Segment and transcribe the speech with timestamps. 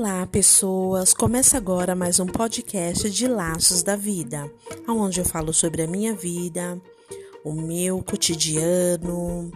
[0.00, 1.12] Olá, pessoas!
[1.12, 4.50] Começa agora mais um podcast de Laços da Vida,
[4.88, 6.80] onde eu falo sobre a minha vida,
[7.44, 9.52] o meu cotidiano.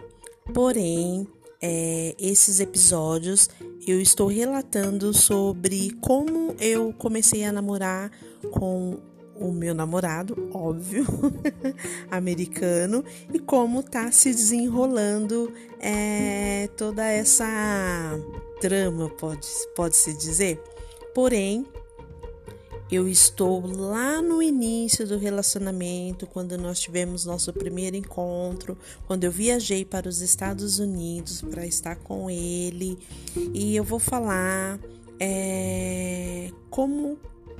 [0.53, 1.27] Porém,
[1.59, 3.49] é, esses episódios
[3.87, 8.11] eu estou relatando sobre como eu comecei a namorar
[8.51, 8.99] com
[9.35, 11.05] o meu namorado, óbvio,
[12.09, 13.03] americano,
[13.33, 17.45] e como tá se desenrolando é, toda essa
[18.59, 20.61] trama, pode, pode se dizer.
[21.13, 21.65] Porém,
[22.91, 29.31] eu estou lá no início do relacionamento, quando nós tivemos nosso primeiro encontro, quando eu
[29.31, 32.97] viajei para os Estados Unidos para estar com ele,
[33.53, 34.79] e eu vou falar
[35.19, 37.17] é, como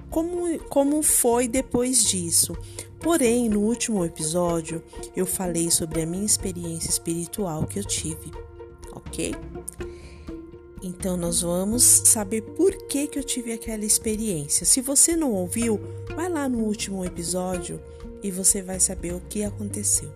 [0.09, 2.55] como, como foi depois disso.
[3.00, 4.84] Porém, no último episódio,
[5.16, 8.32] eu falei sobre a minha experiência espiritual que eu tive,
[8.94, 9.36] ok?
[10.82, 14.65] Então, nós vamos saber por que, que eu tive aquela experiência.
[14.65, 15.80] Se você não ouviu,
[16.15, 17.82] vai lá no último episódio
[18.21, 20.12] e você vai saber o que aconteceu.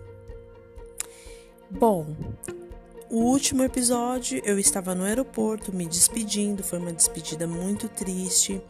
[1.70, 2.16] Bom,
[3.08, 8.60] o último episódio eu estava no aeroporto me despedindo, foi uma despedida muito triste,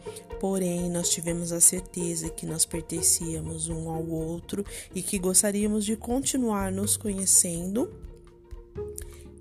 [0.41, 5.95] porém nós tivemos a certeza que nós pertencíamos um ao outro e que gostaríamos de
[5.95, 7.93] continuar nos conhecendo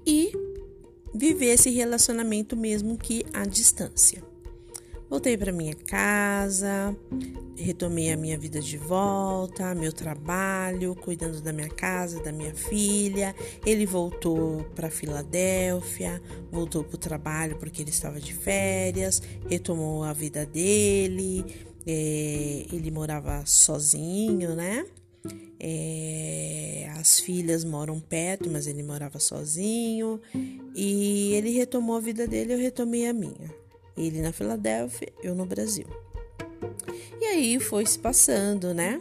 [0.06, 0.30] e
[1.14, 4.30] viver esse relacionamento mesmo que à distância.
[5.11, 6.97] Voltei para minha casa,
[7.56, 13.34] retomei a minha vida de volta, meu trabalho, cuidando da minha casa, da minha filha.
[13.67, 20.12] Ele voltou para Filadélfia, voltou para o trabalho porque ele estava de férias, retomou a
[20.12, 21.45] vida dele.
[21.84, 24.86] É, ele morava sozinho, né?
[25.58, 30.20] É, as filhas moram perto, mas ele morava sozinho.
[30.72, 33.59] E ele retomou a vida dele, eu retomei a minha.
[34.00, 35.86] Ele na Filadélfia, eu no Brasil.
[37.20, 39.00] E aí foi se passando, né?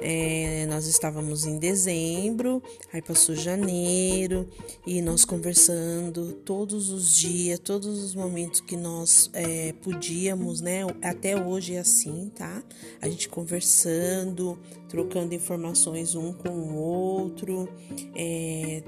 [0.00, 2.62] É, nós estávamos em dezembro,
[2.92, 4.46] aí passou janeiro
[4.86, 10.82] e nós conversando todos os dias, todos os momentos que nós é, podíamos, né?
[11.02, 12.62] Até hoje é assim, tá?
[13.00, 14.58] A gente conversando,
[14.88, 17.68] trocando informações um com o outro,
[18.14, 18.82] é,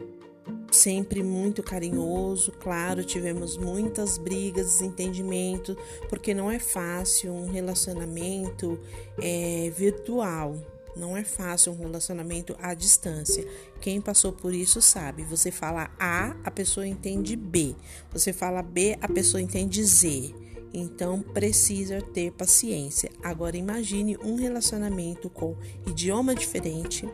[0.71, 5.77] sempre muito carinhoso, claro, tivemos muitas brigas, desentendimentos,
[6.09, 8.79] porque não é fácil um relacionamento
[9.21, 10.57] é, virtual.
[10.97, 13.47] Não é fácil um relacionamento à distância.
[13.81, 15.23] Quem passou por isso sabe.
[15.25, 17.77] Você fala A, a pessoa entende B.
[18.11, 20.35] Você fala B, a pessoa entende Z.
[20.75, 23.11] Então precisa ter paciência.
[23.23, 27.09] Agora imagine um relacionamento com idioma diferente,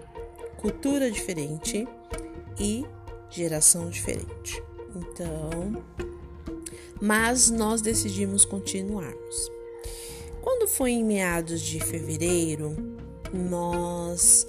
[0.56, 1.86] cultura diferente
[2.58, 2.86] e
[3.30, 4.62] geração diferente.
[4.94, 5.82] Então,
[7.00, 9.50] mas nós decidimos continuarmos.
[10.40, 12.76] Quando foi em meados de fevereiro,
[13.32, 14.46] nós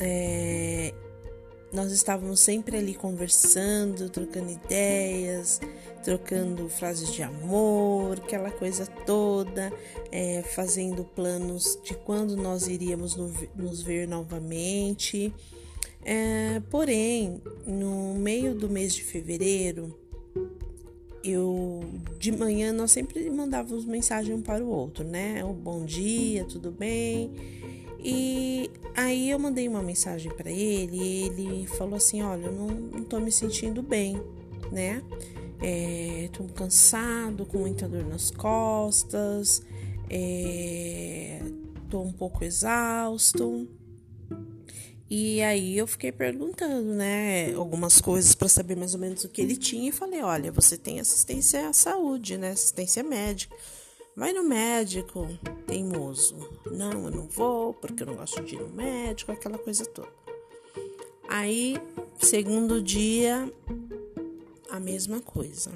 [0.00, 0.92] é,
[1.72, 5.60] nós estávamos sempre ali conversando, trocando ideias,
[6.02, 9.72] trocando frases de amor, aquela coisa toda,
[10.12, 15.34] é, fazendo planos de quando nós iríamos no, nos ver novamente.
[16.08, 19.92] É, porém, no meio do mês de fevereiro,
[21.24, 21.84] eu
[22.16, 25.44] de manhã nós sempre mandávamos mensagem um para o outro, né?
[25.44, 27.32] O bom dia, tudo bem?
[27.98, 32.68] E aí eu mandei uma mensagem para ele e ele falou assim: Olha, eu não,
[32.68, 34.16] não tô me sentindo bem,
[34.70, 35.02] né?
[35.60, 39.60] É, tô cansado, com muita dor nas costas,
[40.08, 41.40] é,
[41.90, 43.66] tô um pouco exausto.
[45.08, 49.40] E aí eu fiquei perguntando, né, algumas coisas para saber mais ou menos o que
[49.40, 52.50] ele tinha e falei: "Olha, você tem assistência à saúde, né?
[52.50, 53.56] Assistência médica.
[54.16, 55.28] Vai no médico,
[55.66, 56.36] teimoso.
[56.70, 60.08] Não, eu não vou, porque eu não gosto de ir no médico, aquela coisa toda.
[61.28, 61.76] Aí,
[62.18, 63.52] segundo dia,
[64.70, 65.70] a mesma coisa.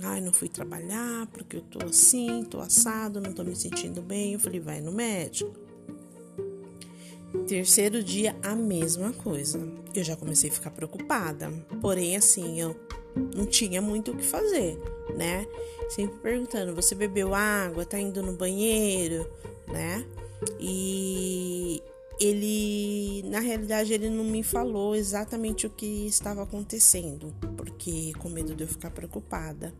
[0.00, 4.32] Ai, não fui trabalhar porque eu tô assim, tô assado, não tô me sentindo bem.
[4.32, 5.52] Eu falei, vai no médico.
[7.46, 9.60] Terceiro dia, a mesma coisa.
[9.94, 11.50] Eu já comecei a ficar preocupada.
[11.80, 12.76] Porém, assim, eu
[13.34, 14.78] não tinha muito o que fazer,
[15.16, 15.46] né?
[15.88, 17.84] Sempre perguntando: você bebeu água?
[17.84, 19.28] Tá indo no banheiro?
[19.66, 20.04] Né?
[20.58, 21.82] E
[22.20, 28.54] ele, na realidade, ele não me falou exatamente o que estava acontecendo, porque com medo
[28.54, 29.74] de eu ficar preocupada.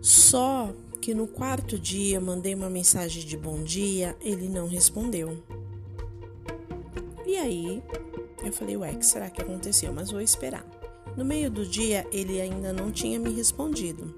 [0.00, 5.42] Só que no quarto dia mandei uma mensagem de bom dia, ele não respondeu.
[7.30, 7.80] E aí
[8.44, 9.92] eu falei, ué, que será que aconteceu?
[9.92, 10.66] Mas vou esperar.
[11.16, 14.12] No meio do dia ele ainda não tinha me respondido.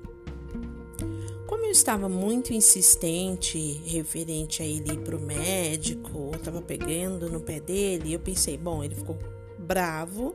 [1.46, 7.60] Como eu estava muito insistente referente a ele ir pro médico, estava pegando no pé
[7.60, 9.18] dele, eu pensei, bom, ele ficou
[9.58, 10.34] bravo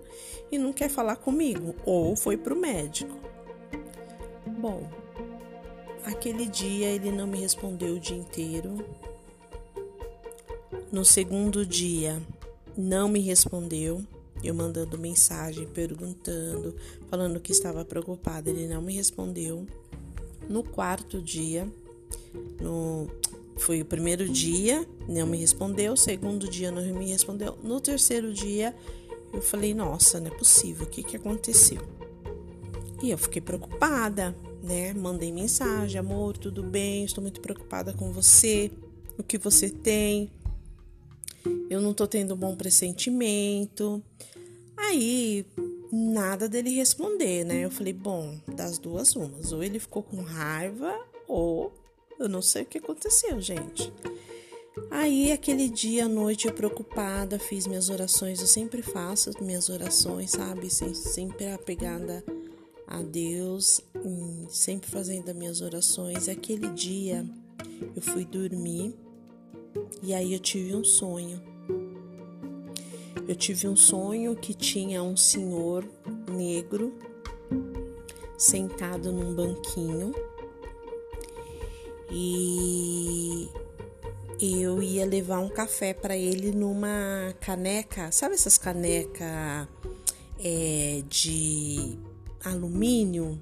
[0.52, 3.18] e não quer falar comigo, ou foi pro médico.
[4.46, 4.88] Bom,
[6.06, 8.86] aquele dia ele não me respondeu o dia inteiro.
[10.92, 12.22] No segundo dia,
[12.78, 14.04] não me respondeu.
[14.44, 16.76] Eu mandando mensagem, perguntando,
[17.10, 19.66] falando que estava preocupada, ele não me respondeu.
[20.48, 21.68] No quarto dia,
[22.62, 23.10] no
[23.58, 27.58] foi o primeiro dia, não me respondeu, segundo dia não me respondeu.
[27.64, 28.76] No terceiro dia,
[29.34, 30.86] eu falei: "Nossa, não é possível.
[30.86, 31.82] O que que aconteceu?"
[33.02, 34.94] E eu fiquei preocupada, né?
[34.94, 37.04] Mandei mensagem: "Amor, tudo bem?
[37.04, 38.72] Estou muito preocupada com você.
[39.18, 40.30] O que você tem?"
[41.70, 44.02] Eu não tô tendo um bom pressentimento.
[44.76, 45.46] Aí,
[45.92, 47.66] nada dele responder, né?
[47.66, 49.52] Eu falei, bom, das duas umas.
[49.52, 50.98] Ou ele ficou com raiva,
[51.28, 51.74] ou
[52.20, 53.92] eu não sei o que aconteceu, gente.
[54.92, 58.40] Aí, aquele dia à noite, eu preocupada, fiz minhas orações.
[58.40, 60.70] Eu sempre faço minhas orações, sabe?
[60.70, 62.24] Sempre apegada
[62.88, 63.82] a Deus,
[64.50, 66.28] sempre fazendo as minhas orações.
[66.28, 67.26] E aquele dia,
[67.96, 68.96] eu fui dormir
[70.02, 71.57] e aí eu tive um sonho.
[73.28, 75.84] Eu tive um sonho que tinha um senhor
[76.32, 76.98] negro
[78.38, 80.14] sentado num banquinho
[82.10, 83.50] e
[84.40, 89.68] eu ia levar um café para ele numa caneca, sabe essas canecas
[90.40, 91.98] é, de
[92.46, 93.40] alumínio?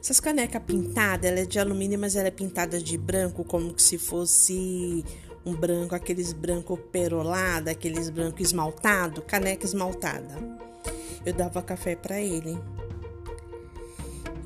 [0.00, 3.98] Essas canecas pintadas, ela é de alumínio, mas ela é pintada de branco, como se
[3.98, 5.04] fosse
[5.48, 10.36] um branco, aqueles branco perolado, aqueles branco esmaltado, caneca esmaltada.
[11.24, 12.58] Eu dava café para ele.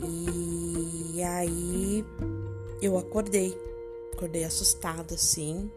[0.00, 2.04] E aí
[2.80, 3.56] eu acordei,
[4.12, 5.70] acordei assustada assim.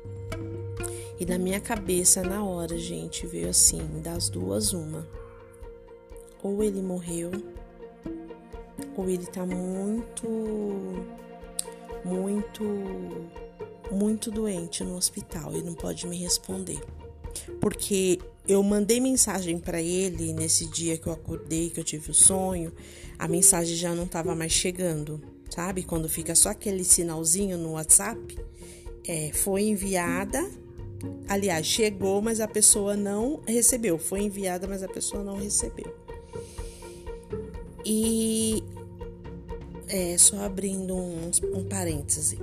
[1.20, 5.08] E na minha cabeça na hora, gente, veio assim, das duas uma.
[6.44, 7.32] Ou ele morreu,
[8.96, 10.28] ou ele tá muito
[12.04, 12.64] muito
[13.92, 16.82] muito doente no hospital e não pode me responder.
[17.60, 22.14] Porque eu mandei mensagem para ele nesse dia que eu acordei, que eu tive o
[22.14, 22.72] sonho,
[23.18, 25.84] a mensagem já não estava mais chegando, sabe?
[25.84, 28.38] Quando fica só aquele sinalzinho no WhatsApp,
[29.08, 30.50] é, foi enviada.
[31.28, 33.98] Aliás, chegou, mas a pessoa não recebeu.
[33.98, 35.94] Foi enviada, mas a pessoa não recebeu.
[37.86, 38.64] E
[39.88, 42.40] é, só abrindo um, um parêntese.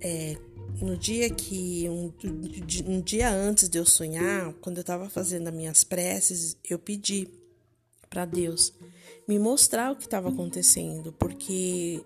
[0.00, 0.36] É,
[0.80, 2.12] no dia que um,
[2.86, 7.28] um, dia antes de eu sonhar, quando eu estava fazendo as minhas preces, eu pedi
[8.08, 8.72] para Deus
[9.26, 12.02] me mostrar o que estava acontecendo, porque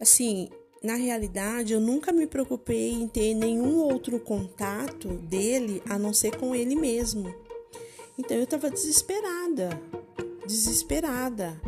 [0.00, 0.48] assim,
[0.82, 6.36] na realidade, eu nunca me preocupei em ter nenhum outro contato dele a não ser
[6.36, 7.32] com ele mesmo.
[8.18, 9.80] Então eu estava desesperada
[10.46, 11.60] desesperada.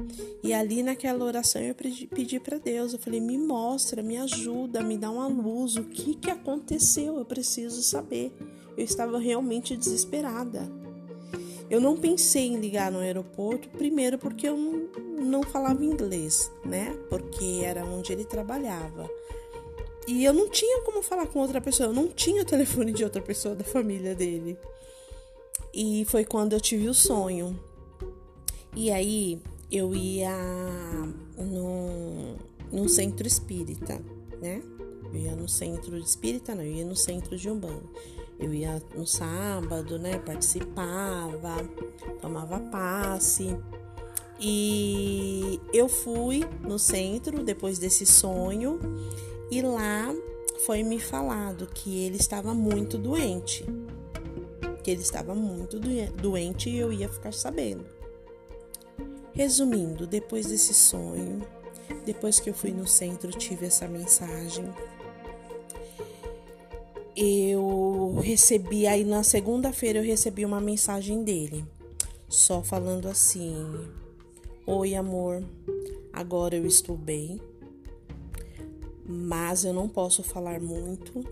[0.42, 4.96] E ali naquela oração eu pedi para Deus, eu falei: "Me mostra, me ajuda, me
[4.96, 7.18] dá uma luz, o que que aconteceu?
[7.18, 8.32] Eu preciso saber".
[8.76, 10.68] Eu estava realmente desesperada.
[11.70, 14.56] Eu não pensei em ligar no aeroporto, primeiro porque eu
[15.18, 16.94] não, falava inglês, né?
[17.08, 19.08] Porque era onde ele trabalhava.
[20.06, 23.02] E eu não tinha como falar com outra pessoa, eu não tinha o telefone de
[23.02, 24.58] outra pessoa da família dele.
[25.72, 27.58] E foi quando eu tive o sonho
[28.74, 29.40] e aí
[29.70, 30.36] eu ia
[31.38, 32.36] no,
[32.72, 34.00] no centro espírita,
[34.40, 34.62] né?
[35.12, 37.84] Eu ia no centro espírita, não, eu ia no centro de Umbanda.
[38.38, 40.18] Eu ia no sábado, né?
[40.18, 41.56] Participava,
[42.20, 43.56] tomava passe.
[44.40, 48.80] E eu fui no centro depois desse sonho
[49.50, 50.12] e lá
[50.66, 53.64] foi me falado que ele estava muito doente.
[54.82, 55.78] Que ele estava muito
[56.20, 57.93] doente e eu ia ficar sabendo.
[59.34, 61.44] Resumindo, depois desse sonho,
[62.06, 64.64] depois que eu fui no centro, tive essa mensagem.
[67.16, 71.64] Eu recebi aí na segunda-feira eu recebi uma mensagem dele,
[72.28, 73.56] só falando assim:
[74.64, 75.44] "Oi, amor.
[76.12, 77.40] Agora eu estou bem,
[79.04, 81.24] mas eu não posso falar muito,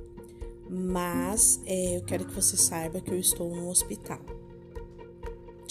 [0.68, 4.41] mas é, eu quero que você saiba que eu estou no hospital."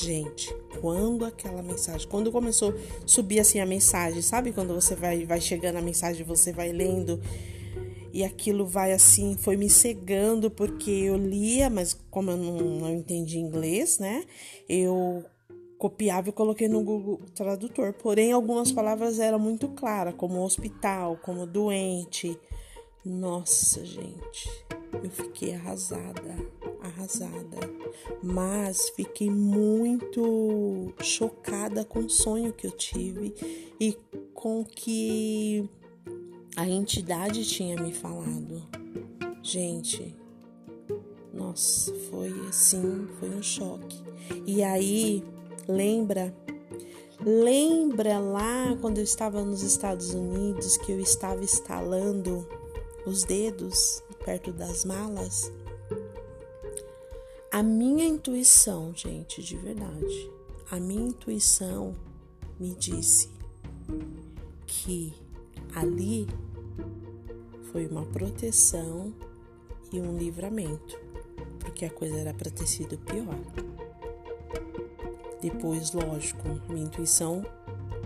[0.01, 5.25] Gente, quando aquela mensagem, quando começou a subir assim a mensagem, sabe quando você vai
[5.25, 7.21] vai chegando a mensagem, você vai lendo
[8.11, 12.89] e aquilo vai assim, foi me cegando porque eu lia, mas como eu não, não
[12.95, 14.23] entendi inglês, né?
[14.67, 15.23] Eu
[15.77, 17.93] copiava e coloquei no Google Tradutor.
[17.93, 22.37] Porém, algumas palavras eram muito claras, como hospital, como doente.
[23.03, 24.47] Nossa, gente,
[25.03, 26.35] eu fiquei arrasada,
[26.83, 27.57] arrasada.
[28.21, 33.33] Mas fiquei muito chocada com o sonho que eu tive
[33.79, 33.97] e
[34.35, 35.67] com que
[36.55, 38.61] a entidade tinha me falado.
[39.41, 40.15] Gente,
[41.33, 43.97] nossa, foi assim, foi um choque.
[44.45, 45.23] E aí,
[45.67, 46.35] lembra?
[47.19, 52.47] Lembra lá quando eu estava nos Estados Unidos que eu estava instalando
[53.05, 55.51] os dedos perto das malas?
[57.51, 60.31] A minha intuição, gente, de verdade,
[60.69, 61.95] a minha intuição
[62.59, 63.29] me disse
[64.65, 65.13] que
[65.75, 66.27] ali
[67.71, 69.13] foi uma proteção
[69.91, 70.97] e um livramento,
[71.59, 73.37] porque a coisa era para ter sido pior.
[75.41, 77.43] Depois, lógico, minha intuição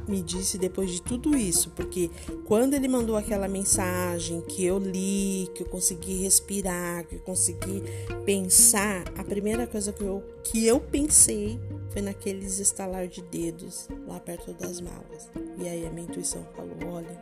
[0.08, 2.10] me disse depois de tudo isso, porque
[2.46, 7.82] quando ele mandou aquela mensagem que eu li, que eu consegui respirar, que eu consegui
[8.26, 11.60] pensar, a primeira coisa que eu, que eu pensei
[11.90, 15.30] foi naqueles estalar de dedos lá perto das malas.
[15.58, 17.20] E aí a minha intuição falou: olha,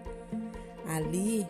[0.87, 1.45] ali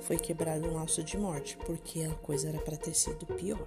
[0.00, 3.64] foi quebrado um laço de morte, porque a coisa era para ter sido pior.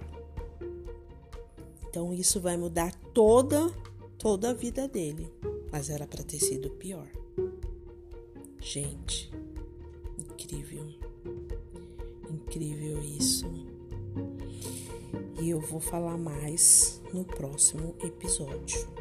[1.88, 3.72] Então isso vai mudar toda
[4.18, 5.32] toda a vida dele,
[5.70, 7.08] mas era para ter sido pior.
[8.60, 9.30] Gente,
[10.18, 10.84] incrível.
[12.30, 13.46] Incrível isso.
[15.40, 18.97] E eu vou falar mais no próximo episódio.